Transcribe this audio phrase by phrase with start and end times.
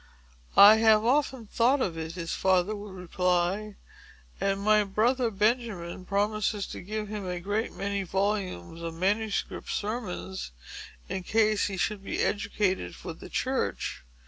[0.57, 3.75] "I have often thought of it," his father would reply;
[4.41, 10.53] "and my brother Benjamin promises to give him a great many volumes of manuscript sermons
[11.07, 14.03] in case he should be educated for the church.